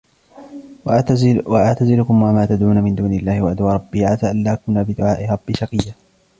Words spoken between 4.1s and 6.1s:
أَلَّا أَكُونَ بِدُعَاءِ رَبِّي شَقِيًّا